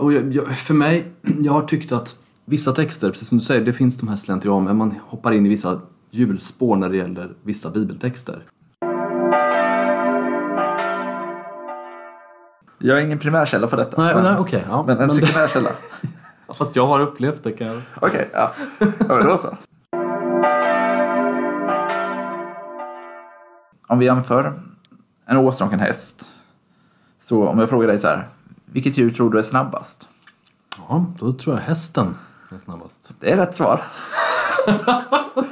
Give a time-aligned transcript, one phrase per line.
[0.00, 3.64] och jag, jag, för mig, jag har tyckt att vissa texter, precis som du säger,
[3.64, 5.80] det finns de här slentrian, men man hoppar in i vissa
[6.10, 8.42] hjulspår när det gäller vissa bibeltexter.
[12.78, 14.02] Jag är ingen primärkälla på detta.
[14.02, 14.64] Nej, men, nej okej.
[14.68, 14.84] ja.
[14.86, 15.70] men en sekundärkälla.
[16.54, 17.82] Fast jag har upplevt det kan jag...
[18.00, 18.52] Okej, ja.
[18.78, 19.56] ja men då så.
[23.86, 24.60] Om vi jämför
[25.26, 26.30] en åsna och en häst.
[27.18, 28.26] Så om jag frågar dig så här.
[28.72, 30.08] Vilket djur tror du är snabbast?
[30.88, 32.14] Ja, då tror jag hästen
[32.50, 33.10] är snabbast.
[33.20, 33.84] Det är rätt svar.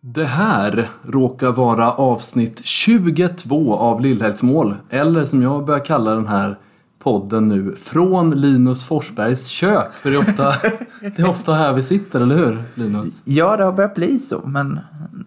[0.00, 4.76] Det här råkar vara avsnitt 22 av Lillhällsmål.
[4.90, 6.58] Eller som jag börjar kalla den här
[7.02, 9.92] podden nu, Från Linus Forsbergs kök.
[9.92, 10.54] För det är ofta,
[11.00, 13.22] det är ofta här vi sitter, eller hur Linus?
[13.24, 14.80] Ja, det har börjat bli så, men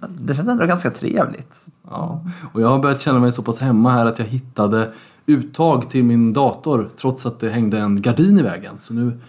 [0.10, 1.66] det känns ändå ganska trevligt.
[1.90, 2.26] Ja.
[2.54, 4.92] Och jag har börjat känna mig så pass hemma här att jag hittade
[5.26, 8.74] uttag till min dator trots att det hängde en gardin i vägen.
[8.80, 9.20] Så nu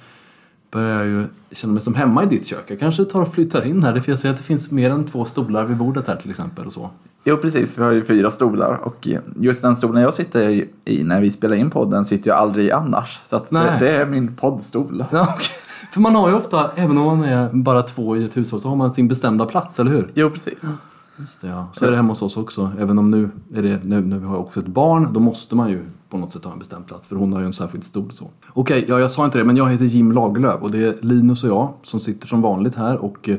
[0.70, 2.64] börjar jag ju känna mig som hemma i ditt kök.
[2.66, 5.04] Jag kanske tar och flyttar in här, för jag ser att det finns mer än
[5.04, 6.90] två stolar vid bordet här till exempel och så.
[7.28, 7.78] Jo, precis.
[7.78, 10.48] Vi har ju fyra stolar och just den stolen jag sitter
[10.84, 13.20] i- när vi spelar in podden sitter jag aldrig i annars.
[13.24, 15.04] Så att det, det är min poddstol.
[15.10, 15.46] Ja, okej.
[15.92, 18.68] För man har ju ofta, även om man är bara två i ett hushåll, så
[18.68, 20.10] har man sin bestämda plats, eller hur?
[20.14, 20.64] Jo, precis.
[21.18, 21.68] Just det, ja.
[21.72, 22.70] Så är det hemma hos oss också.
[22.78, 25.84] Även om nu, är det, nu vi har också ett barn, då måste man ju
[26.10, 28.12] på något sätt ha en bestämd plats, för hon har ju en särskild stol.
[28.12, 28.30] Så.
[28.52, 31.44] Okej, ja, jag sa inte det, men jag heter Jim Lagerlöf och det är Linus
[31.44, 33.36] och jag som sitter som vanligt här och eh,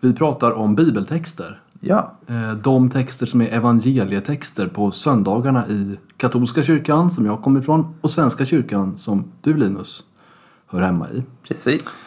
[0.00, 1.60] vi pratar om bibeltexter.
[1.80, 7.60] Ja, Eh, De texter som är evangelietexter på söndagarna i katolska kyrkan, som jag kommer
[7.60, 10.04] ifrån, och svenska kyrkan, som du Linus
[10.66, 11.22] hör hemma i.
[11.48, 12.04] precis.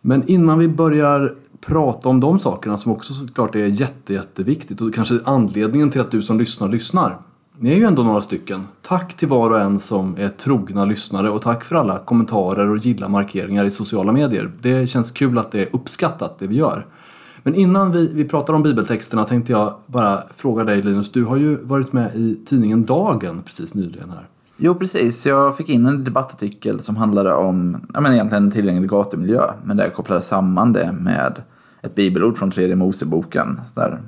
[0.00, 4.94] Men innan vi börjar prata om de sakerna som också såklart är jätte, jätteviktigt och
[4.94, 7.18] kanske anledningen till att du som lyssnar lyssnar.
[7.58, 8.66] Ni är ju ändå några stycken.
[8.82, 12.78] Tack till var och en som är trogna lyssnare och tack för alla kommentarer och
[12.78, 14.52] gilla markeringar i sociala medier.
[14.62, 16.86] Det känns kul att det är uppskattat det vi gör.
[17.48, 21.12] Men innan vi, vi pratar om bibeltexterna tänkte jag bara fråga dig Linus.
[21.12, 24.26] Du har ju varit med i tidningen Dagen precis nyligen här.
[24.56, 25.26] Jo, precis.
[25.26, 29.50] Jag fick in en debattartikel som handlade om ja, men egentligen en tillgänglig gatumiljö.
[29.64, 31.42] Men där jag kopplade samman det med
[31.82, 33.60] ett bibelord från tredje Moseboken.
[33.74, 33.98] Där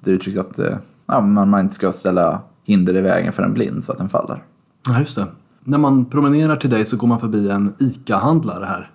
[0.00, 3.54] det uttrycks att eh, ja, man, man inte ska ställa hinder i vägen för en
[3.54, 4.42] blind så att den faller.
[4.88, 5.26] Ja, just det.
[5.64, 8.90] När man promenerar till dig så går man förbi en ICA-handlare här.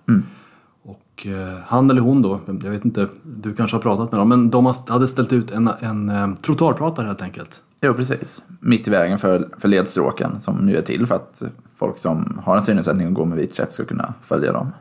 [1.16, 4.30] Och eh, han eller hon då, jag vet inte, du kanske har pratat med dem,
[4.30, 7.62] men de hade ställt ut en, en eh, trottoarpratare helt enkelt.
[7.82, 8.44] Jo, precis.
[8.60, 11.44] Mitt i vägen för, för ledstråken som nu är till för att
[11.78, 14.72] folk som har en synnedsättning och går med vit käpp ska kunna följa dem.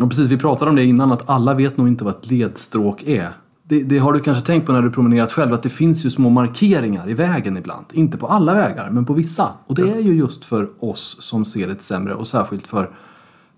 [0.00, 3.02] Och precis, vi pratade om det innan, att alla vet nog inte vad ett ledstråk
[3.02, 3.28] är.
[3.62, 6.10] Det, det har du kanske tänkt på när du promenerat själv, att det finns ju
[6.10, 7.84] små markeringar i vägen ibland.
[7.92, 9.48] Inte på alla vägar, men på vissa.
[9.66, 12.90] Och det är ju just för oss som ser lite sämre och särskilt för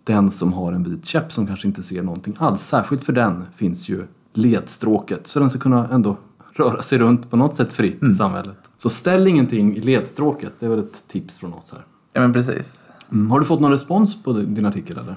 [0.06, 2.62] den som har en vit käpp som kanske inte ser någonting alls.
[2.62, 6.16] Särskilt för den finns ju ledstråket, så den ska kunna ändå
[6.52, 8.56] röra sig runt på något sätt fritt i samhället.
[8.78, 11.84] Så ställ ingenting i ledstråket, det är väl ett tips från oss här.
[12.12, 12.80] Ja, men precis.
[13.12, 13.30] Mm.
[13.30, 15.16] Har du fått någon respons på din artikel eller?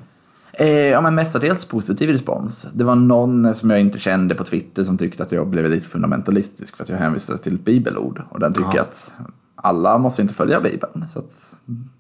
[0.54, 2.68] Eh, ja, men mestadels positiv respons.
[2.74, 5.88] Det var någon som jag inte kände på Twitter som tyckte att jag blev lite
[5.88, 8.22] fundamentalistisk för att jag hänvisade till bibelord.
[8.30, 8.82] Och den tycker Ja.
[8.82, 9.14] att
[9.56, 11.06] alla måste inte följa bibeln.
[11.10, 11.24] Så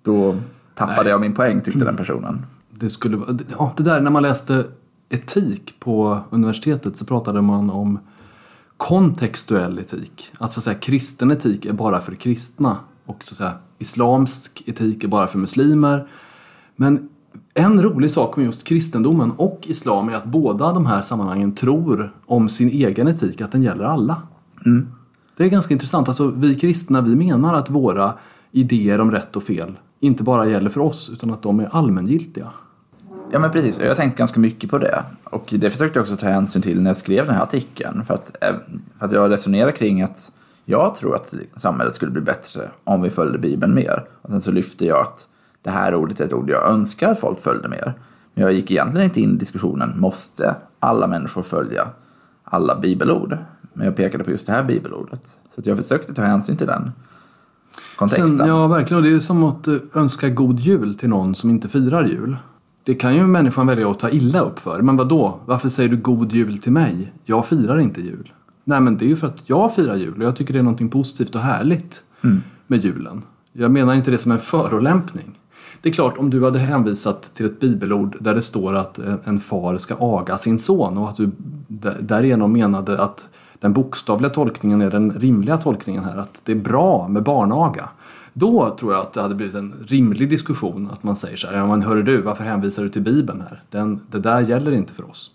[0.03, 0.35] då
[0.75, 1.11] tappade Nej.
[1.11, 2.45] jag min poäng, tyckte den personen.
[2.79, 3.19] Det skulle
[3.57, 4.66] ja, det där när man läste
[5.09, 8.00] etik på universitetet så pratade man om
[8.78, 10.31] kontextuell etik.
[10.38, 14.63] Att så att säga kristen etik är bara för kristna och så att säga islamsk
[14.66, 16.07] etik är bara för muslimer.
[16.75, 17.09] Men
[17.53, 22.16] en rolig sak med just kristendomen och islam är att båda de här sammanhangen tror
[22.25, 24.22] om sin egen etik, att den gäller alla.
[25.38, 26.07] Det är ganska intressant.
[26.07, 28.13] Alltså, vi kristna vi menar att våra
[28.51, 32.51] idéer om rätt och fel inte bara gäller för oss utan att de är allmängiltiga.
[33.31, 35.03] Ja men precis, jag har tänkt ganska mycket på det.
[35.23, 38.05] Och det försökte jag också ta hänsyn till när jag skrev den här artikeln.
[38.05, 38.55] För att, eh,
[38.99, 40.31] för att jag resonerar kring att
[40.66, 44.05] jag tror att samhället skulle bli bättre om vi följde Bibeln mer.
[44.22, 45.28] Och sen så lyfte jag att
[45.64, 47.93] det här ordet är ett ord jag önskar att folk följde mer.
[48.34, 51.87] Men jag gick egentligen inte in i diskussionen, måste alla människor följa
[52.43, 53.37] alla bibelord?
[53.73, 55.37] Men jag pekade på just det här bibelordet.
[55.55, 56.91] Så att jag försökte ta hänsyn till den
[57.96, 58.37] kontexten.
[58.37, 59.03] Sen, ja, verkligen.
[59.03, 62.37] Och det är som att eh, önska god jul till någon som inte firar jul.
[62.90, 64.82] Det kan ju människan välja att ta illa upp för.
[64.82, 65.40] Men vad då?
[65.46, 67.14] Varför säger du god jul till mig?
[67.26, 68.34] Jag firar inte jul.
[68.64, 70.64] Nej, men det är ju för att jag firar jul och jag tycker det är
[70.64, 72.03] någonting positivt och härligt
[72.68, 73.22] med julen.
[73.53, 75.40] Jag menar inte det som en förolämpning.
[75.82, 79.40] Det är klart, om du hade hänvisat till ett bibelord där det står att en
[79.40, 81.32] far ska aga sin son och att du
[82.00, 83.28] därigenom menade att
[83.59, 87.90] den bokstavliga tolkningen är den rimliga tolkningen här, att det är bra med barnaga.
[88.40, 91.58] Då tror jag att det hade blivit en rimlig diskussion att man säger så här,
[91.58, 93.64] ja men hörru du, varför hänvisar du till Bibeln här?
[93.70, 95.32] Den, det där gäller inte för oss.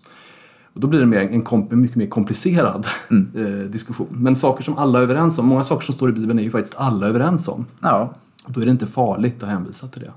[0.73, 2.87] Och då blir det mer en kom, mycket mer komplicerad
[3.35, 4.07] eh, diskussion.
[4.11, 6.51] Men saker som alla är överens om, många saker som står i Bibeln är ju
[6.51, 7.65] faktiskt alla överens om.
[7.81, 8.13] Ja.
[8.43, 10.11] Och då är det inte farligt att hänvisa till det.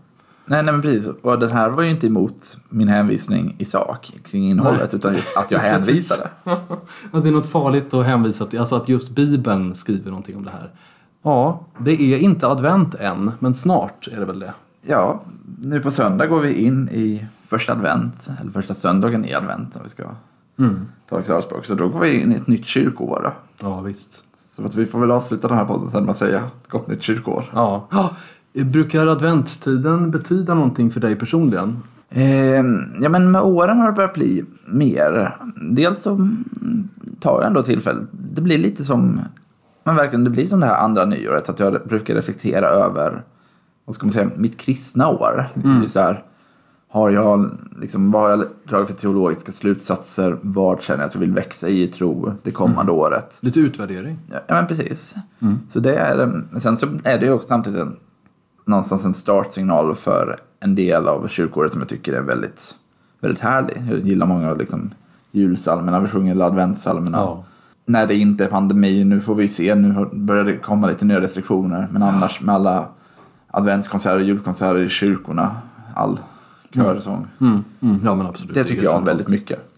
[0.46, 1.08] Nej, nej men precis.
[1.22, 5.36] Och den här var ju inte emot min hänvisning i sak kring innehållet, utan just
[5.36, 6.28] att jag hänvisade.
[7.12, 10.50] Det är något farligt att hänvisa till, alltså att just Bibeln skriver någonting om det
[10.50, 10.70] här.
[11.22, 14.52] Ja, det är inte advent än, men snart är det väl det.
[14.82, 15.20] Ja,
[15.62, 19.82] nu på söndag går vi in i första advent, eller första söndagen i advent om
[19.82, 20.04] vi ska
[21.08, 21.66] tala klarspråk.
[21.66, 23.20] Så då går vi in i ett nytt kyrkoår.
[23.22, 23.32] Då.
[23.68, 24.24] Ja, visst.
[24.34, 27.02] Så att vi får väl avsluta den här podden sen med att säga gott nytt
[27.02, 27.44] kyrkoår.
[27.54, 27.86] Ja.
[27.90, 28.10] ja.
[28.64, 31.82] Brukar adventstiden betyda någonting för dig personligen?
[32.10, 32.64] Eh,
[33.00, 35.34] ja, men med åren har det börjat bli mer.
[35.70, 36.88] Dels så mm,
[37.20, 38.08] tar jag ändå tillfället.
[38.10, 39.20] Det blir lite som,
[39.88, 41.48] men verkligen, det blir som det här andra nyåret.
[41.48, 43.22] Att jag brukar reflektera över,
[43.84, 45.46] vad ska man säga, mitt kristna år.
[45.54, 46.24] Det ju så här,
[46.90, 47.50] har jag,
[47.80, 50.38] liksom, vad har jag dragit för teologiska slutsatser?
[50.42, 53.38] Vad känner jag att jag vill växa i tro det kommande året?
[53.42, 54.18] Lite utvärdering?
[54.30, 55.14] Ja, men precis.
[55.68, 57.96] Så det är, eh, sen så är det ju också samtidigt en,
[58.64, 62.74] någonstans en startsignal för en del av kyrkåret som jag tycker är väldigt,
[63.20, 63.82] väldigt härlig.
[63.90, 64.90] Jag gillar många av liksom
[65.30, 67.18] julsalmerna, vi sjunger adventssalmerna.
[67.18, 67.44] Ja.
[67.88, 71.20] När det inte är pandemi, nu får vi se, nu börjar det komma lite nya
[71.20, 71.88] restriktioner.
[71.90, 72.88] Men annars med alla
[73.50, 75.56] adventskonserter, julkonserter i kyrkorna,
[75.94, 76.20] all
[76.74, 77.26] körsång.
[77.40, 78.54] Mm, mm, ja, men absolut.
[78.54, 79.70] Det är tycker jag om väldigt mycket.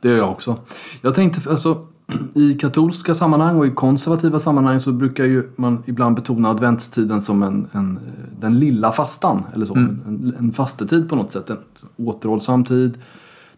[0.00, 0.56] Det gör jag också.
[1.00, 1.86] Jag tänkte, alltså,
[2.34, 7.42] i katolska sammanhang och i konservativa sammanhang så brukar ju man ibland betona adventstiden som
[7.42, 7.98] en, en,
[8.40, 9.44] den lilla fastan.
[9.54, 9.74] Eller så.
[9.74, 11.50] En, en fastetid på något sätt.
[11.50, 11.58] En
[11.96, 12.98] återhållsam tid.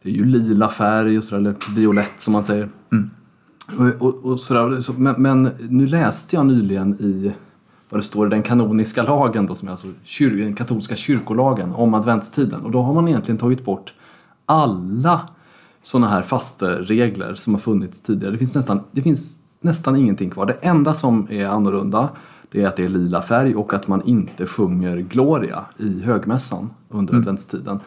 [0.03, 2.69] Det är ju lila färg och sådär, eller violett som man säger.
[3.78, 4.80] Och, och, och sådär.
[4.80, 7.32] Så, men, men nu läste jag nyligen i
[7.88, 11.72] vad det står i den kanoniska lagen, då, som är alltså kyr, den katolska kyrkolagen,
[11.72, 12.60] om adventstiden.
[12.60, 13.94] Och då har man egentligen tagit bort
[14.46, 15.28] alla
[15.82, 18.32] sådana här fasteregler som har funnits tidigare.
[18.32, 20.46] Det finns, nästan, det finns nästan ingenting kvar.
[20.46, 22.08] Det enda som är annorlunda
[22.50, 26.70] det är att det är lila färg och att man inte sjunger Gloria i högmässan
[26.88, 27.80] under adventstiden.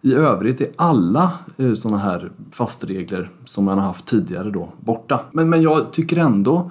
[0.00, 5.20] I övrigt är alla eh, sådana här fastregler som man har haft tidigare då borta.
[5.32, 6.70] Men, men jag tycker ändå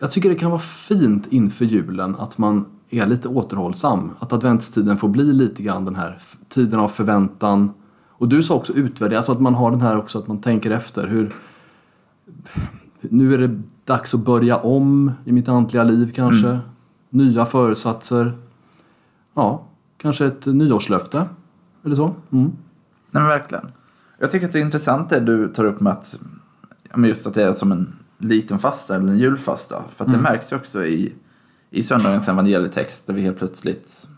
[0.00, 4.10] jag tycker det kan vara fint inför julen att man är lite återhållsam.
[4.18, 7.70] Att adventstiden får bli lite grann den här tiden av förväntan.
[8.08, 10.70] Och du sa också utvärdera, alltså att man har den här också att man tänker
[10.70, 11.08] efter.
[11.08, 11.34] Hur,
[13.00, 16.58] nu är det dags att börja om i mitt andliga liv kanske.
[17.10, 18.38] Nya föresatser.
[19.34, 19.64] Ja,
[19.96, 21.24] kanske ett nyårslöfte.
[21.84, 22.04] Eller så.
[22.32, 22.44] Mm.
[23.10, 23.68] Nej men verkligen.
[24.18, 26.20] Jag tycker att det är intressant det du tar upp med att,
[26.96, 29.84] just att det är som en liten fasta eller en julfasta.
[29.96, 31.14] För att det märks ju också i,
[31.70, 34.08] i söndagens evangelietext där vi helt plötsligt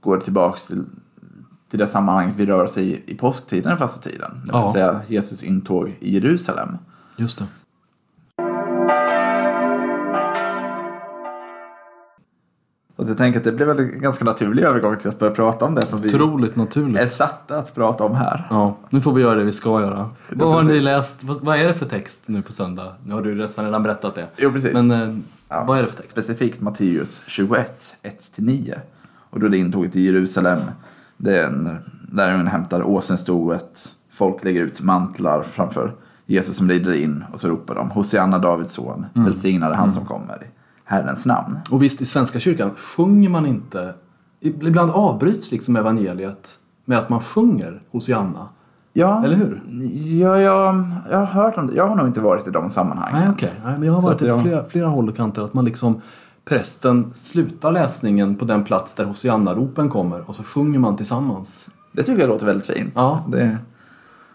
[0.00, 0.84] går tillbaks till,
[1.70, 4.30] till det sammanhanget vi rör oss i i påsktiden, den fasta tiden.
[4.34, 4.72] Det vill Ja.
[4.72, 6.68] säga Jesus intåg i Jerusalem.
[7.16, 7.46] Just det.
[13.04, 15.74] Och jag tänker att det väl en ganska naturlig övergång till att börja prata om
[15.74, 16.98] det som vi Otroligt naturligt.
[17.00, 18.46] är satta att prata om här.
[18.50, 20.10] Ja, nu får vi göra det vi ska göra.
[20.28, 21.24] Vad har ni läst?
[21.24, 22.92] Vad, vad är det för text nu på söndag?
[23.06, 24.26] Nu har du nästan redan berättat det.
[24.36, 24.72] Jo, precis.
[24.72, 25.14] Men eh,
[25.48, 25.64] Ja.
[25.68, 26.10] vad är det för text?
[26.10, 27.96] specifikt Matteus 21,
[28.36, 28.74] 1-9.
[29.30, 30.58] Och då är det intåget i Jerusalem.
[31.16, 31.76] Det är en,
[32.12, 33.92] man hämtar åsenstoet.
[34.10, 35.94] Folk lägger ut mantlar framför
[36.26, 40.46] Jesus som rider in och så ropar de Hosianna Davids son, välsignade han som kommer
[40.84, 41.58] Herrens namn.
[41.70, 43.94] Och visst, i Svenska kyrkan sjunger man inte...
[44.40, 48.48] Ibland avbryts liksom evangeliet med att man sjunger Hosianna.
[48.92, 49.62] Ja, Eller hur?
[50.20, 51.74] Ja, jag, jag har hört om det.
[51.74, 53.20] Jag har nog inte varit i de sammanhangen.
[53.20, 53.52] Nej, okej.
[53.64, 55.64] Nej, men jag har Så varit i jag- flera, flera håll och kanter att man
[55.64, 56.00] liksom...
[56.44, 61.68] Prästen slutar läsningen på den plats där Hosianna-ropen kommer och så sjunger man tillsammans.
[61.92, 62.92] Det tycker jag låter väldigt fint.
[62.96, 63.24] Ja.
[63.28, 63.58] Det,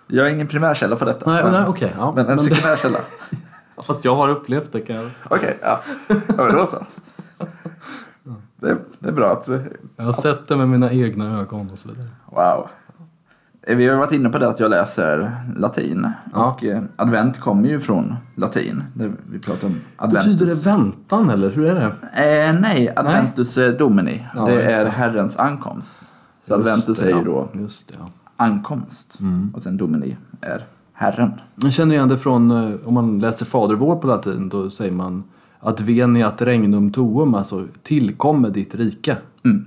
[0.07, 1.31] jag är ingen primärkälla på detta.
[1.31, 1.93] Nej, men, nej okej.
[1.97, 2.11] ja.
[2.15, 2.97] men en Men- sekundärkälla.
[3.83, 5.09] Fast jag har upplevt det kan jag...
[5.29, 5.81] Okej, ja.
[6.07, 6.15] ja.
[6.37, 6.85] men då så.
[8.55, 9.49] Det, det är bra att...
[9.95, 12.07] Jag har sett det med mina egna ögon och så vidare.
[12.25, 12.67] Wow.
[13.67, 16.11] Vi har varit inne på det att jag läser latin.
[16.33, 16.51] Ja.
[16.51, 18.83] Och eh, advent kommer ju från latin.
[18.93, 20.31] Det, vi pratar om adventus.
[20.31, 22.47] Betyder det väntan eller hur är det?
[22.47, 24.27] Eh, nej, adventus är domini.
[24.35, 24.89] Ja, det är det.
[24.89, 26.03] Herrens ankomst.
[26.41, 28.09] Så Just adventus det, är ju då Just det, ja.
[28.35, 29.19] ankomst.
[29.53, 30.65] Och sen domini är
[30.99, 31.31] Herren.
[31.55, 34.91] Jag känner igen det från, eh, om man läser Fader vår på latin, då säger
[34.91, 35.23] man
[35.59, 39.17] Adveniat regnum tuum, alltså tillkommer ditt rike.
[39.45, 39.65] Mm.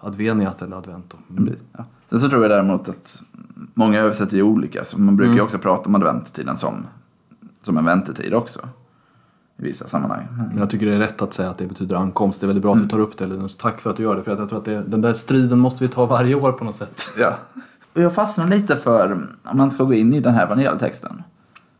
[0.00, 1.16] Adveniat eller advento.
[1.30, 1.54] Mm.
[1.76, 1.84] Ja.
[2.06, 3.22] Sen så tror jag däremot att
[3.74, 6.86] många översätter ju olika, så man brukar ju också prata om adventtiden som,
[7.62, 8.60] som en väntetid också.
[9.58, 10.26] I vissa sammanhang.
[10.30, 12.40] Men, Men jag tycker det är rätt att säga att det betyder ankomst.
[12.40, 13.56] Det är väldigt bra att du tar upp det Linus.
[13.56, 14.22] Tack för att du gör det.
[14.22, 16.64] För att jag tror att det, den där striden måste vi ta varje år på
[16.64, 17.02] något sätt.
[17.18, 17.38] ja.
[17.94, 21.22] Och jag fastnar lite för, om man ska gå in i den här evangeltexten,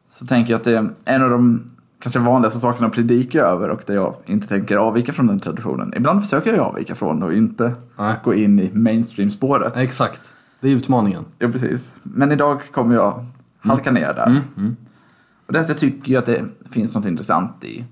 [0.09, 3.69] så tänker jag att det är en av de kanske vanligaste sakerna att predika över
[3.69, 5.95] och där jag inte tänker avvika från den traditionen.
[5.97, 8.17] Ibland försöker jag avvika från och inte Nej.
[8.25, 9.77] gå in i mainstream-spåret.
[9.77, 10.31] Exakt.
[10.61, 11.25] Det är utmaningen.
[11.39, 11.93] Ja, precis.
[12.03, 13.27] Men idag kommer jag
[13.59, 14.43] halka ner där.
[15.47, 17.85] Och det är att jag tycker att det finns något intressant i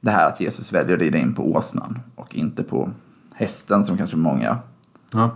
[0.00, 2.90] det här att Jesus väljer att rida in på åsnan och inte på
[3.34, 4.58] hästen som kanske många
[5.12, 5.30] Ja.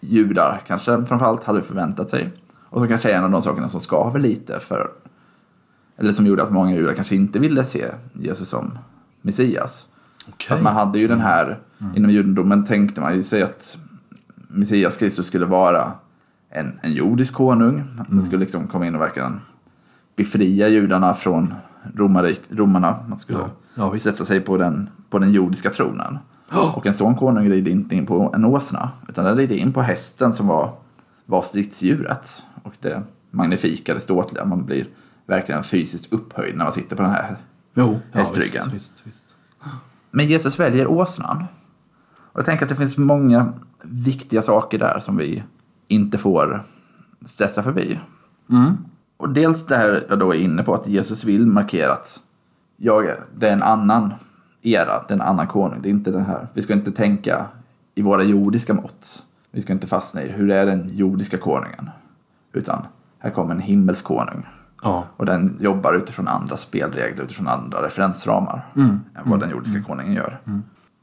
[0.00, 2.30] Judar kanske framförallt hade förväntat sig.
[2.70, 4.90] Och så kanske är en av de sakerna som skaver lite för
[5.96, 8.78] eller som gjorde att många judar kanske inte ville se Jesus som
[9.22, 9.88] Messias.
[10.28, 10.56] Okej.
[10.56, 11.58] Att man hade ju den här,
[11.96, 13.78] inom judendomen tänkte man ju sig att
[14.48, 15.92] Messias Kristus skulle vara
[16.50, 17.84] en, en jordisk konung.
[18.10, 19.40] Han skulle liksom komma in och verkligen
[20.16, 21.54] befria judarna från
[21.94, 22.96] romarik, romarna.
[23.08, 23.50] Man skulle Ja.
[23.74, 26.18] Ja, sätta sig på den, på den jordiska tronen.
[26.76, 29.82] Och en sån konung rider inte in på en åsna, utan den rider in på
[29.82, 30.72] hästen som var,
[31.26, 32.44] var stridsdjuret.
[32.62, 34.44] Och det magnifika, det ståtliga.
[34.44, 34.86] Man blir
[35.26, 37.36] verkligen fysiskt upphöjd när man sitter på den här
[37.74, 38.70] Jo, ja, Hästryggen.
[38.72, 39.36] visst, visst, visst.
[40.10, 41.44] men Jesus väljer åsnan.
[42.32, 43.52] Och jag tänker att det finns många
[43.82, 45.42] viktiga saker där som vi
[45.88, 46.62] inte får
[47.24, 47.98] stressa förbi.
[48.50, 48.76] Mm.
[49.16, 52.20] Och dels det här jag då är inne på att Jesus vill markera att
[52.76, 54.14] jag är, det är en annan
[54.62, 55.82] era, det är en annan konung.
[55.82, 57.46] Det är inte den här, vi ska inte tänka
[57.94, 59.24] i våra jordiska mått.
[59.50, 61.90] Vi ska inte fastna i hur är den jordiska konungen.
[62.52, 62.86] Utan
[63.18, 64.46] här kommer en himmelsk konung.
[64.82, 65.04] Ja.
[65.16, 70.40] Och den jobbar utifrån andra spelregler, utifrån andra referensramar än vad den jordiska konungen gör.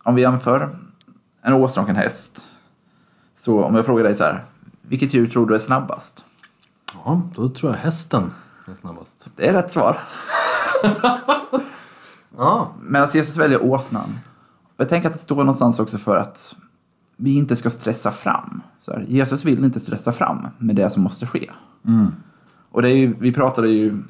[0.04, 0.70] Om vi jämför
[1.42, 2.48] en åsna och en häst.
[3.36, 4.44] Så om jag frågar dig så här,
[4.82, 6.26] vilket djur tror du är snabbast?
[7.06, 8.32] ja, då tror jag hästen
[8.68, 9.28] är snabbast.
[9.36, 10.00] Det är rätt svar.
[12.38, 12.74] Ja.
[12.82, 14.10] Medan Jesus väljer åsnan.
[14.78, 16.56] Jag tänker att det står någonstans också för att
[17.18, 18.62] vi inte ska stressa fram.
[18.80, 21.50] Så här, Jesus vill inte stressa fram med det som måste ske.
[22.72, 24.04] Och det är ju, vi pratade ju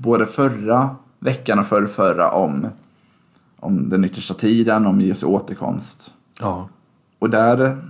[0.00, 2.66] både förra veckan och förra, förra om,
[3.60, 6.14] om den yttersta tiden, om Jesu återkomst.
[6.40, 6.68] Ja.
[7.18, 7.82] Och där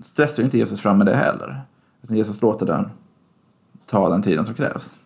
[0.00, 1.60] stressar ju inte Jesus fram med det heller.
[2.02, 2.90] Utan Jesus låter den
[3.86, 4.98] ta den tiden som krävs.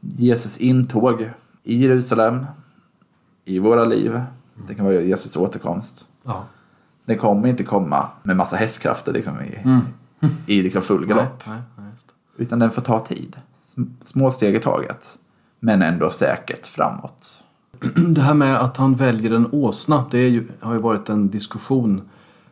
[0.00, 1.30] Jesus intåg
[1.62, 2.46] i Jerusalem,
[3.48, 4.20] i våra liv.
[4.68, 6.06] Det kan vara Jesus återkomst.
[6.22, 6.44] Ja.
[7.04, 9.82] Det kommer inte komma med massa hästkrafter liksom i,
[10.46, 11.42] i liksom full galopp.
[11.48, 11.86] Nej, nej.
[12.36, 13.36] Utan den får ta tid.
[13.62, 15.18] Sm- Små steg i taget.
[15.60, 17.42] Men ändå säkert framåt.
[18.08, 22.00] Det här med att han väljer en åsna, det ju, har ju varit en diskussion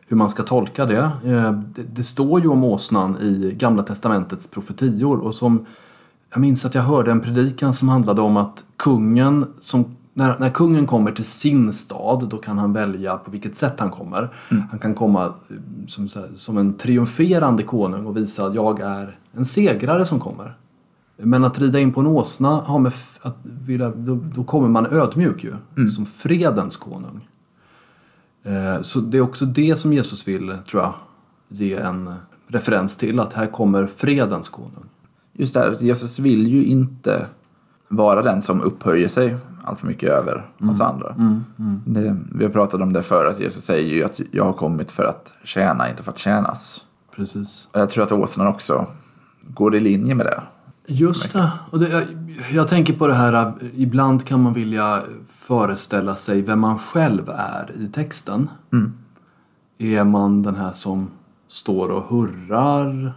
[0.07, 1.11] hur man ska tolka det.
[1.25, 1.83] Eh, det.
[1.83, 5.65] Det står ju om åsnan i Gamla Testamentets profetior och som
[6.31, 10.49] jag minns att jag hörde en predikan som handlade om att kungen som när, när
[10.49, 14.29] kungen kommer till sin stad då kan han välja på vilket sätt han kommer.
[14.69, 15.55] Han kan komma eh,
[15.87, 20.57] som, som en triumferande konung och visa att jag är en segrare som kommer.
[21.17, 23.43] Men att rida in på en åsna har med att
[23.95, 25.53] då, då kommer man ödmjuk ju.
[25.89, 27.27] Som fredens konung.
[28.43, 30.93] Eh, så det är också det som Jesus vill, tror jag,
[31.47, 32.13] ge en
[32.47, 33.19] referens till.
[33.19, 34.85] Att här kommer fredens konung.
[35.33, 37.25] Just det Jesus vill ju inte
[37.95, 41.15] vara den som upphöjer sig allt för mycket över oss andra.
[41.85, 44.91] Det, vi har pratat om det förr, att Jesus säger ju att jag har kommit
[44.91, 46.81] för att tjäna, inte för att tjänas.
[47.15, 47.67] Precis.
[47.71, 48.85] Och jag tror att åsnan också
[49.47, 50.41] går i linje med det.
[50.87, 51.51] Just det.
[51.71, 52.03] Och det jag,
[52.51, 57.29] jag tänker på det här, eh, ibland kan man vilja föreställa sig vem man själv
[57.29, 58.49] är i texten.
[59.77, 61.09] Är man den här som
[61.47, 63.13] står och hurrar?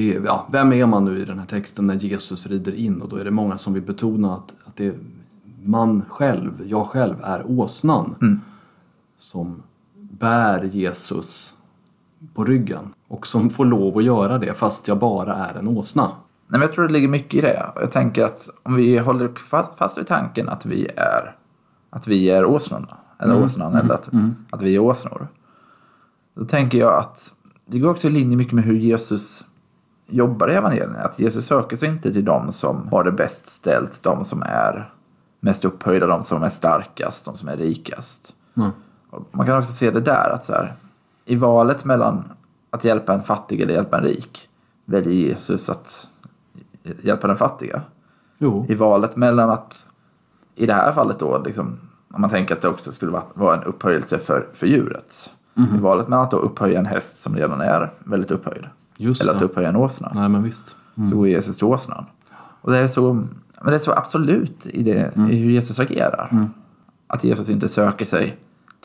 [0.00, 3.02] Ja, vem är man nu i den här texten när Jesus rider in?
[3.02, 4.94] Och då är det många som vill betona att, att det är
[5.64, 8.40] man själv, jag själv, är åsnan
[9.18, 9.62] som
[9.94, 11.54] bär Jesus
[12.34, 16.02] på ryggen och som får lov att göra det fast jag bara är en åsna.
[16.02, 16.14] Nej,
[16.46, 17.72] men jag tror det ligger mycket i det.
[17.76, 21.36] Jag tänker att om vi håller fast, fast vid tanken att vi är,
[21.90, 24.10] att vi är åsnorna, eller åsnan, eller att,
[24.50, 25.28] att vi är åsnor.
[26.34, 27.34] Då tänker jag att
[27.66, 29.44] det går också i linje mycket med hur Jesus
[30.12, 30.98] jobbar i evangelierna.
[30.98, 34.92] Att Jesus söker sig inte till de som har det bäst ställt, de som är
[35.40, 38.34] mest upphöjda, de som är starkast, de som är rikast.
[38.56, 38.70] Mm.
[39.30, 40.74] Man kan också se det där att så här,
[41.24, 42.32] i valet mellan
[42.70, 44.48] att hjälpa en fattig eller hjälpa en rik
[44.84, 46.08] väljer Jesus att
[47.02, 47.82] hjälpa den fattiga.
[48.38, 48.66] Jo.
[48.68, 49.86] I valet mellan att,
[50.54, 51.80] i det här fallet då, liksom,
[52.14, 55.30] om man tänker att det också skulle vara- vara en upphöjelse för, för djuret.
[55.76, 58.66] I valet mellan att då upphöja en häst som redan är väldigt upphöjd.
[59.00, 59.44] Just eller att det.
[59.44, 60.12] upphöja en åsna.
[60.14, 60.76] Nej, men visst.
[61.10, 62.04] Så går Jesus till åsnan.
[62.62, 63.28] Och det är så, men
[63.66, 66.48] det är så absolut i, det, i hur Jesus agerar.
[67.06, 68.36] Att Jesus inte söker sig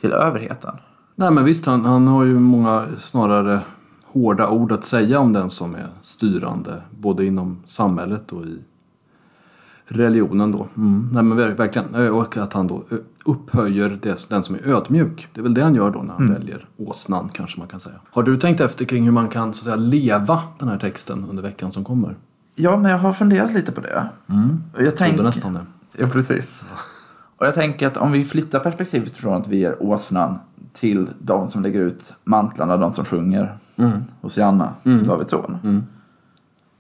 [0.01, 0.75] till överheten.
[1.15, 1.65] Nej, men visst.
[1.65, 3.61] Han, han har ju många snarare
[4.05, 6.81] hårda ord att säga om den som är styrande.
[6.99, 8.59] Både inom samhället och i
[9.85, 10.67] religionen då.
[10.77, 11.09] Mm.
[11.13, 12.11] Nej, men ver- verkligen.
[12.11, 12.83] Och att han då
[13.25, 15.27] upphöjer det, den som är ödmjuk.
[15.33, 17.95] Det är väl det han gör då när han väljer åsnan kanske man kan säga.
[18.11, 21.25] Har du tänkt efter kring hur man kan så att säga, leva den här texten
[21.29, 22.15] under veckan som kommer?
[22.55, 24.09] Ja, men jag har funderat lite på det.
[24.27, 25.65] Och jag Trodde tänker, nästan det.
[25.97, 26.65] Ja, precis.
[27.37, 30.39] Och jag tänker att om vi flyttar perspektivet från att vi är åsnan
[30.73, 33.57] till de som lägger ut mantlarna, de som sjunger
[34.21, 35.83] Hosianna, Davids son.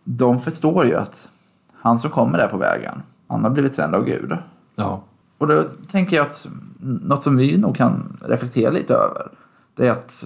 [0.03, 1.29] De förstår ju att
[1.73, 4.37] han som kommer där på vägen, han har blivit sänd av Gud.
[4.75, 5.03] Ja.
[5.37, 6.47] Och då tänker jag att
[6.79, 9.31] något som vi nog kan reflektera lite över,
[9.75, 10.25] det är att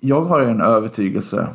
[0.00, 1.48] jag har en övertygelse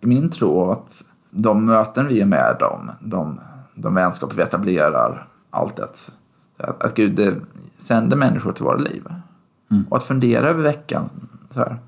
[0.00, 3.40] i min tro att de möten vi är med om, de,
[3.74, 6.12] de vänskaper vi etablerar, allt det, att,
[6.56, 7.40] att Gud
[7.78, 9.08] sänder människor till våra liv.
[9.90, 11.08] Och att fundera över veckan,
[11.50, 11.78] så här,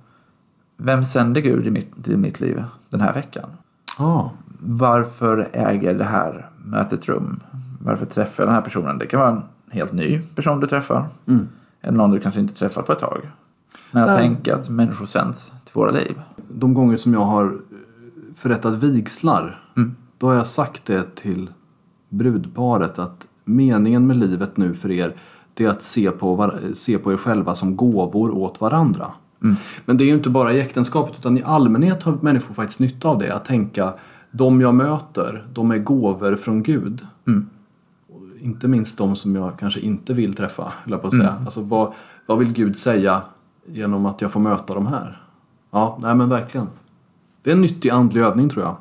[0.77, 3.51] vem sänder Gud i mitt, till mitt liv den här veckan?
[3.99, 4.31] Ah.
[4.61, 7.41] varför äger det här mötet rum?
[7.81, 8.99] Varför träffar jag den här personen?
[8.99, 11.09] Det kan vara en helt ny person du träffar.
[11.83, 13.21] Eller någon du kanske inte träffat på ett tag.
[13.93, 14.19] Men att Nej.
[14.19, 16.21] tänka att människor sänds till våra liv.
[16.51, 17.53] de gånger som jag har
[18.37, 19.61] förrättat vigslar,
[20.19, 21.51] då har jag sagt det till
[22.09, 25.15] brudparet att meningen med livet nu för er,
[25.55, 29.07] det är att se på, var- se på er själva som gåvor åt varandra.
[29.85, 33.09] Men det är ju inte bara i äktenskapet utan i allmänhet har människor faktiskt nytta
[33.09, 33.35] av det.
[33.35, 33.93] Att tänka,
[34.31, 37.07] de jag möter, de är gåvor från Gud.
[37.25, 37.33] Och
[38.41, 41.35] Inte minst de som jag kanske inte vill träffa, jag på att säga.
[41.45, 41.93] Alltså vad,
[42.27, 43.23] vad vill Gud säga
[43.67, 45.23] genom att jag får möta de här?
[45.71, 46.67] Ja, nej men verkligen.
[47.43, 48.77] Det är en nyttig andlig övning tror jag.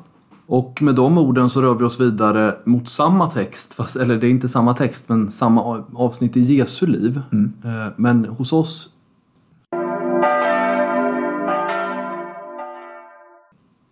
[0.46, 4.26] Och med de orden så rör vi oss vidare mot samma text, fast, eller det
[4.26, 7.20] är inte samma text men samma av- avsnitt i Jesu liv.
[7.64, 8.94] Eh, Men hos oss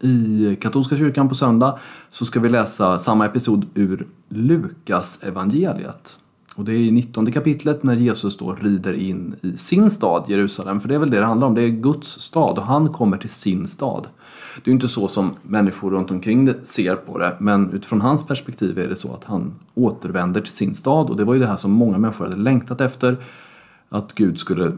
[0.01, 1.79] i katolska kyrkan på söndag
[2.11, 6.19] så ska vi läsa samma episod ur Lukas evangeliet.
[6.57, 10.81] Och det är i 19 kapitlet när Jesus då rider in i sin stad Jerusalem.
[10.81, 13.17] För det är väl det det handlar om, det är Guds stad och han kommer
[13.17, 14.09] till sin stad.
[14.57, 18.01] Det är ju inte så som människor runt omkring det ser på det, men utifrån
[18.01, 21.41] hans perspektiv är det så att han återvänder till sin stad och det var ju
[21.41, 23.17] det här som många människor hade längtat efter.
[23.89, 24.73] Att Gud skulle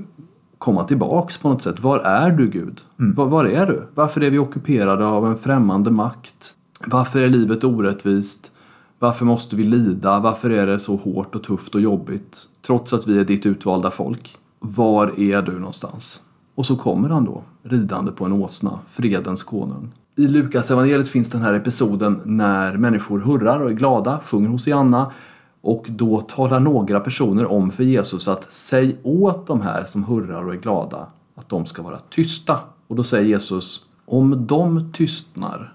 [0.59, 1.81] komma tillbaks på något sätt.
[1.81, 2.81] Var är du Gud?
[2.97, 3.89] Var, var är du?
[3.95, 6.55] Varför är vi ockuperade av en främmande makt?
[6.87, 8.53] Varför är livet orättvist?
[8.99, 10.21] Varför måste vi lida?
[10.21, 12.49] Varför är det så hårt och tufft och jobbigt?
[12.67, 14.37] Trots att vi är ditt utvalda folk.
[14.61, 16.23] Var är du någonstans?
[16.55, 19.93] Och så kommer han då, ridande på en åsna, fredens konung.
[20.17, 25.13] I Lukas evangeliet finns den här episoden när människor hurrar och är glada, sjunger Hosianna
[25.61, 30.45] och då talar några personer om för Jesus att säg åt de här som hurrar
[30.45, 32.61] och är glada att de ska vara tysta.
[32.87, 35.75] Och då säger Jesus, om de tystnar,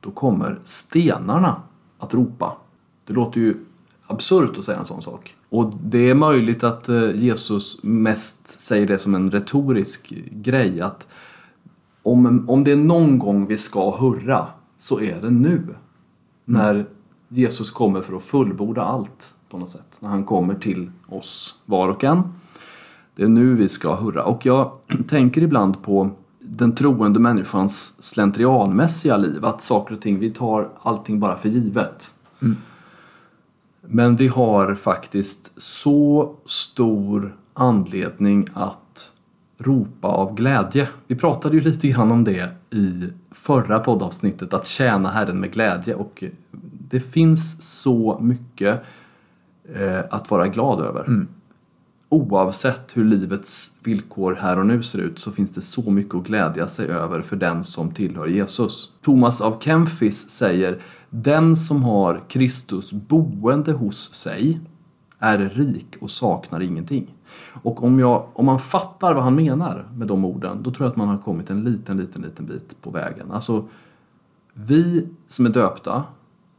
[0.00, 1.62] då kommer stenarna
[1.98, 2.56] att ropa.
[3.06, 3.54] Det låter ju
[4.06, 5.34] absurt att säga en sån sak.
[5.48, 11.06] Och det är möjligt att eh, Jesus mest säger det som en retorisk grej att
[12.02, 15.62] om, om det är någon gång vi ska hurra så är det nu.
[16.44, 16.86] När
[17.34, 19.96] Jesus kommer för att fullborda allt på något sätt.
[20.00, 22.22] När han kommer till oss var och en.
[23.16, 24.24] Det är nu vi ska hurra.
[24.24, 29.44] Och jag tänker ibland på den troende människans slentrianmässiga liv.
[29.44, 32.14] Att saker och ting, vi tar allting bara för givet.
[33.80, 39.12] Men vi har faktiskt så stor anledning att
[39.58, 40.88] ropa av glädje.
[41.06, 45.94] Vi pratade ju lite grann om det i förra poddavsnittet, att tjäna Herren med glädje.
[45.94, 46.24] Och
[46.94, 48.82] det finns så mycket
[49.74, 51.26] eh, att vara glad över.
[52.08, 56.26] Oavsett hur livets villkor här och nu ser ut så finns det så mycket att
[56.26, 58.92] glädja sig över för den som tillhör Jesus.
[59.02, 60.80] Thomas av Kempis säger
[61.10, 64.60] Den som har Kristus boende hos sig
[65.18, 67.14] är rik och saknar ingenting.
[67.62, 70.90] Och om, jag, om man fattar vad han menar med de orden då tror jag
[70.90, 73.30] att man har kommit en liten, liten, liten bit på vägen.
[73.30, 73.68] Alltså,
[74.52, 76.04] vi som är döpta,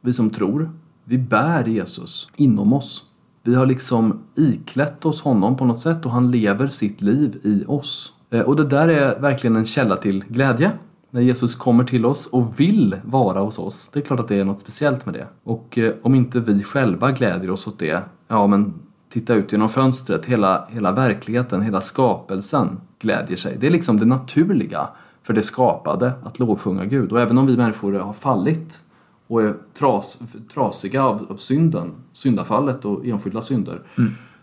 [0.05, 0.71] vi som tror,
[1.03, 3.05] vi bär Jesus inom oss.
[3.43, 7.63] Vi har liksom iklätt oss honom på något sätt och han lever sitt liv i
[7.67, 8.13] oss.
[8.29, 10.71] Eh, och det där är verkligen en källa till glädje.
[11.11, 13.89] När Jesus kommer till oss och vill vara hos oss.
[13.93, 15.27] Det är klart att det är något speciellt med det.
[15.43, 18.73] Och eh, om inte vi själva glädjer oss åt det, ja men
[19.09, 23.57] titta ut genom fönstret, hela, hela verkligheten, hela skapelsen glädjer sig.
[23.59, 24.87] Det är liksom det naturliga
[25.23, 27.11] för det skapade att lovsjunga Gud.
[27.11, 28.79] Och även om vi människor har fallit
[29.27, 33.81] och är tras, trasiga av, av synden, syndafallet och enskilda synder,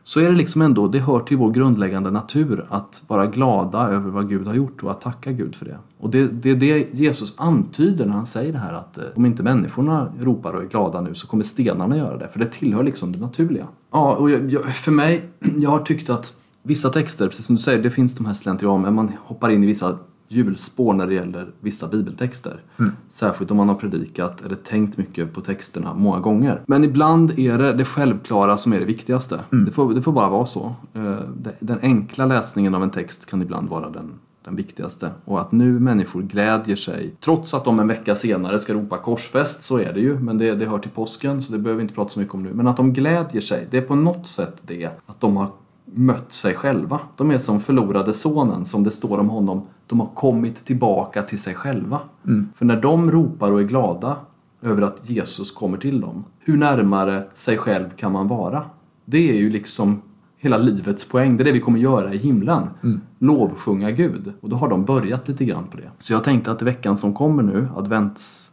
[0.04, 4.10] så är det liksom ändå, det hör till vår grundläggande natur att vara glada över
[4.10, 5.78] vad Gud har gjort och att tacka Gud för det.
[5.98, 9.26] Och det, det är det Jesus antyder när han säger det här att eh, om
[9.26, 12.82] inte människorna ropar och är glada nu så kommer stenarna göra det, för det tillhör
[12.82, 13.66] liksom det naturliga.
[13.92, 17.62] Ja, och jag, jag, för mig, jag har tyckt att vissa texter, precis som du
[17.62, 19.98] säger, det finns de här slentrian, men man hoppar in i vissa
[20.32, 22.60] hjulspår när det gäller vissa bibeltexter.
[23.08, 26.62] Särskilt om man har predikat eller tänkt mycket på texterna många gånger.
[26.66, 29.40] Men ibland är det det självklara som är det viktigaste.
[29.50, 30.74] Det, får, det får bara vara så.
[30.94, 31.14] Eh,
[31.60, 34.10] Den enkla läsningen av en text kan ibland vara den,
[34.44, 35.10] den viktigaste.
[35.24, 37.14] Och att nu människor glädjer sig.
[37.20, 40.18] Trots att de en vecka senare ska ropa korsfäst, så är det ju.
[40.18, 42.42] Men det, det hör till påsken, så det behöver vi inte prata så mycket om
[42.42, 42.50] nu.
[42.54, 45.48] Men att de glädjer sig, det är på något sätt det att de har
[45.94, 47.00] mött sig själva.
[47.16, 49.62] De är som förlorade sonen, som det står om honom.
[49.86, 52.00] De har kommit tillbaka till sig själva.
[52.54, 54.16] För när de ropar och är glada
[54.62, 58.64] över att Jesus kommer till dem, hur närmare sig själv kan man vara?
[59.04, 60.02] Det är ju liksom
[60.38, 61.36] hela livets poäng.
[61.36, 62.66] Det är det vi kommer göra i himlen.
[63.18, 64.32] Lovsjunga Gud.
[64.40, 65.90] Och då har de börjat lite grann på det.
[65.98, 68.50] Så jag tänkte att veckan som kommer nu, advents,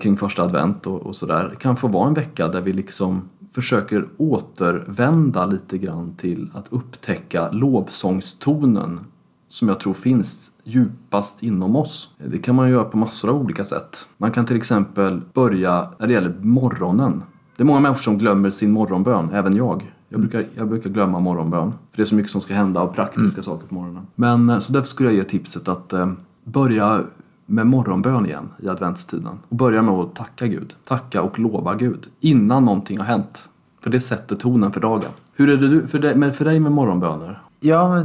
[0.00, 3.22] kring första advent och, och sådär, kan få vara en vecka där vi liksom
[3.54, 9.00] försöker återvända lite grann till att upptäcka lovsångstonen
[9.48, 12.14] som jag tror finns djupast inom oss.
[12.18, 14.08] Det kan man göra på massor av olika sätt.
[14.16, 17.22] Man kan till exempel börja när det gäller morgonen.
[17.56, 19.92] Det är många människor som glömmer sin morgonbön, även jag.
[20.08, 21.72] Jag brukar, jag brukar glömma morgonbön.
[21.90, 24.06] För det är så mycket som ska hända av praktiska saker på morgonen.
[24.14, 26.12] Men eh, så därför skulle jag ge tipset att eh,
[26.44, 27.04] börja
[27.50, 29.38] med morgonbön igen i adventstiden.
[29.48, 30.74] Och börja med att tacka Gud.
[30.84, 32.06] Tacka och lova Gud.
[32.20, 33.48] Innan någonting har hänt.
[33.80, 35.10] För det sätter tonen för dagen.
[35.34, 37.42] Hur är det du, för, dig, men för dig med morgonböner?
[37.60, 38.04] Ja,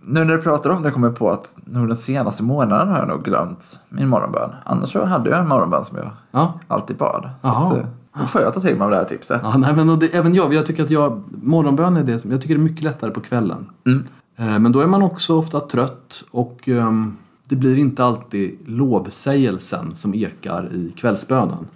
[0.00, 2.98] nu när du pratar om det kommer jag på att nog den senaste månaden har
[2.98, 4.50] jag nog glömt min morgonbön.
[4.64, 7.30] Annars så hade jag en morgonbön som jag Ja, alltid bad.
[7.42, 7.76] Eh,
[8.20, 9.40] då får jag ta till mig av det här tipset.
[9.44, 12.40] Ja, nej, men det, även jag, jag tycker att jag, morgonbön är det som, jag
[12.40, 13.70] tycker det är mycket lättare på kvällen.
[13.86, 14.04] Mm.
[14.36, 17.16] Eh, men då är man också ofta trött och ehm,
[17.48, 21.66] det blir inte alltid lovsägelsen som ekar i kvällsbönen.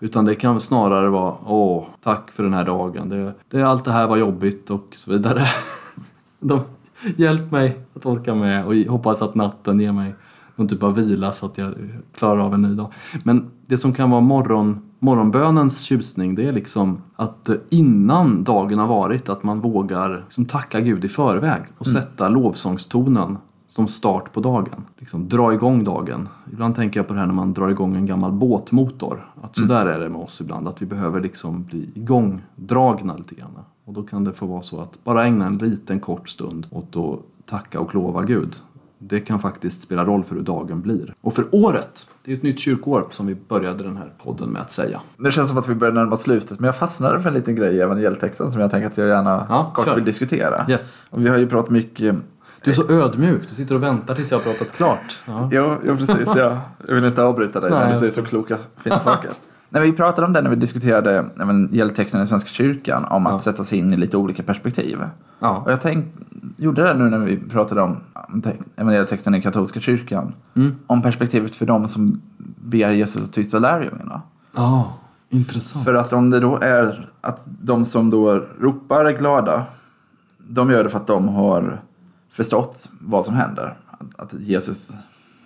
[0.00, 3.08] Utan det kan snarare vara åh, tack för den här dagen.
[3.08, 5.44] Det, det, allt det här var jobbigt och så vidare.
[6.40, 6.60] De,
[7.16, 10.14] hjälp mig att orka med och hoppas att natten ger mig
[10.56, 11.74] någon typ av vila så att jag
[12.14, 12.92] klarar av en ny dag.
[13.24, 18.86] Men det som kan vara morgon, morgonbönens tjusning det är liksom att innan dagen har
[18.86, 23.38] varit att man vågar liksom tacka Gud i förväg och sätta lovsångstonen
[23.70, 24.84] som start på dagen.
[24.98, 26.28] Liksom dra igång dagen.
[26.52, 29.30] Ibland tänker jag på det här när man drar igång en gammal båtmotor.
[29.42, 30.68] Att så där är det med oss ibland.
[30.68, 33.58] Att vi behöver liksom bli igångdragna lite grann.
[33.84, 36.96] Och då kan det få vara så att bara ägna en liten kort stund åt
[36.96, 38.56] att tacka och lova Gud.
[38.98, 41.14] Det kan faktiskt spela roll för hur dagen blir.
[41.20, 44.62] Och för året, det är ett nytt kyrkoår som vi började den här podden med
[44.62, 45.00] att säga.
[45.16, 47.54] Det känns som att vi börjar närma oss slutet, men jag fastnade för en liten
[47.56, 49.94] grej i evangelietexten som jag tänker att jag gärna Ja, kort kör.
[49.94, 50.66] vill diskutera.
[50.70, 51.04] Yes.
[51.10, 52.14] Och vi har ju pratat mycket
[52.64, 55.22] Du är så ödmjuk, du sitter och väntar tills jag har pratat klart.
[55.26, 55.48] Ja.
[55.52, 56.28] Jo, jo precis.
[56.36, 59.30] Jag, jag vill inte avbryta dig Nej, när du säger så kloka, fina saker.
[59.68, 63.64] När vi pratade om det när vi diskuterade evangelietexten i Svenska kyrkan om att sätta
[63.64, 64.98] sig in i lite olika perspektiv.
[65.38, 65.62] Ja.
[65.64, 66.06] Och jag tänk,
[66.56, 67.96] gjorde det nu när vi pratade om
[68.42, 70.34] te- evangelietexten i katolska kyrkan.
[70.56, 70.74] Mm.
[70.86, 72.20] Om perspektivet för de som
[72.56, 74.22] ber Jesus att tysta lärjungarna.
[74.56, 75.84] Ja, intressant.
[75.84, 79.64] För att om det då är att de som då ropar är glada,
[80.38, 81.80] de gör det för att de har
[82.30, 83.78] förstått vad som händer.
[84.16, 84.94] Att- Jesus,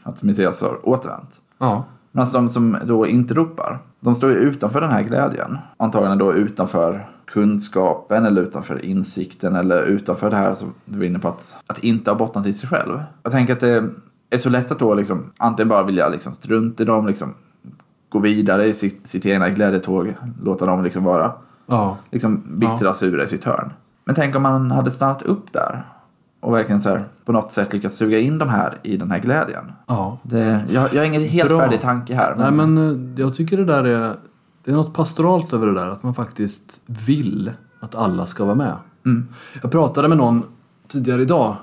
[0.03, 1.41] att Messias har återvänt.
[1.59, 1.85] Ja.
[2.13, 5.59] Medan de som då inte ropar, de står ju utanför den här glädjen.
[5.77, 11.19] Antagligen då utanför kunskapen eller utanför insikten eller utanför det här som du var inne
[11.19, 13.03] på att, att inte ha bottnat i sig själv.
[13.23, 13.85] Jag tänker att det
[14.31, 17.35] är så lätt att då liksom antingen bara vilja liksom strunta i dem, liksom
[18.09, 21.33] gå vidare i sitt, sitt egna glädjetåg, låta dem liksom vara
[21.67, 21.97] Ja.
[22.11, 23.73] liksom bittra, sura i sitt hörn.
[24.05, 25.85] Men tänk om man hade stannat upp där
[26.45, 29.19] och verkligen så här, på något sätt lyckats suga in de här i den här
[29.19, 29.73] glädjen.
[29.87, 30.19] ja.
[30.23, 31.59] Det, jag, jag har ingen helt Bra.
[31.59, 32.35] färdig tanke här.
[32.39, 34.17] Nej men eh, jag tycker det där är,
[34.65, 35.89] det är något pastoralt över det där.
[35.89, 38.77] Att man faktiskt vill att alla ska vara med.
[39.07, 39.29] Mm.
[39.63, 40.43] Jag pratade med någon
[40.89, 41.57] tidigare idag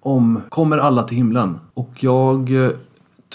[0.00, 1.58] om Kommer alla till himlen?
[1.74, 2.70] Och jag eh,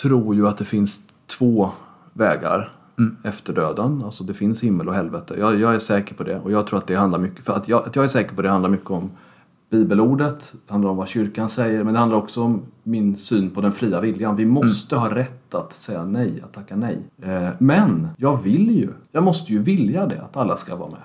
[0.01, 1.01] tror ju att det finns
[1.37, 1.69] två
[2.13, 3.17] vägar Mm.
[3.23, 4.01] efter döden.
[4.05, 5.35] Alltså det finns himmel och helvete.
[5.39, 6.39] Jag, jag är säker på det.
[6.39, 8.41] Och jag tror att det handlar mycket, för att jag, att jag är säker på
[8.41, 9.11] det handlar mycket om
[9.73, 13.61] bibelordet, det handlar om vad kyrkan säger, men det handlar också om min syn på
[13.61, 14.35] den fria viljan.
[14.35, 16.97] Vi måste ha rätt att säga nej, att tacka nej.
[17.21, 21.01] Eh, men jag vill ju, jag måste ju vilja det, att alla ska vara med.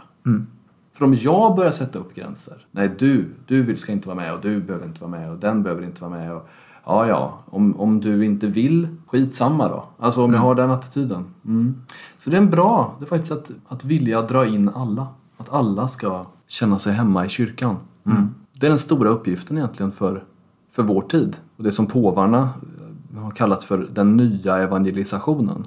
[0.92, 4.35] För om jag börjar sätta upp gränser, nej du, du vill, ska inte vara med
[4.35, 6.48] och du behöver inte vara med och den behöver inte vara med och
[6.85, 9.85] ja, ja, om, om du inte vill, skitsamma då.
[9.98, 11.24] Alltså om jag har den attityden.
[11.44, 11.74] Mm.
[12.16, 15.07] Så det är en bra, det är faktiskt att, att vilja dra in alla.
[15.37, 17.76] Att alla ska känna sig hemma i kyrkan.
[18.07, 18.35] Mm.
[18.59, 20.25] Det är den stora uppgiften egentligen för,
[20.71, 21.37] för vår tid.
[21.57, 22.51] Och det som påvarna
[23.14, 25.66] eh, har kallat för den nya evangelisationen.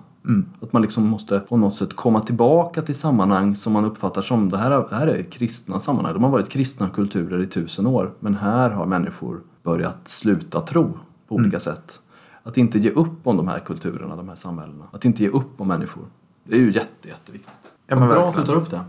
[0.62, 4.50] Att man liksom måste på något sätt komma tillbaka till sammanhang som man uppfattar som
[4.50, 6.14] det här, det här är kristna sammanhang.
[6.14, 8.14] De har varit kristna kulturer i tusen år.
[8.20, 12.00] Men här har människor börjat sluta tro på olika sätt.
[12.44, 14.86] Att inte ge upp om de här kulturerna, de här samhällena.
[14.92, 16.04] Att inte ge upp om människor.
[16.44, 17.54] Det är ju jätte, jätteviktigt.
[17.88, 18.82] Ja, men bra att du tar upp det.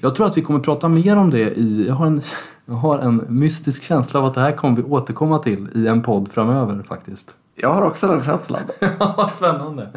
[0.00, 1.86] Jag tror att vi kommer prata mer om det i...
[1.88, 2.22] Jag har en,
[2.66, 6.02] jag har en mystisk känsla av att det här kommer vi återkomma till i en
[6.02, 7.34] podd framöver faktiskt.
[7.54, 8.60] Jag har också den känslan.
[8.98, 9.88] Ja, spännande.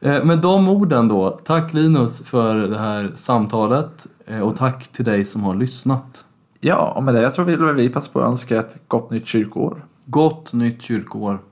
[0.00, 5.04] Eh, Med de orden då, tack Linus för det här samtalet eh, och tack till
[5.04, 6.24] dig som har lyssnat.
[6.60, 9.84] Ja, och med det så vill vi passa på att önska ett gott nytt kyrkoår.
[10.04, 11.38] Gott nytt kyrkoår.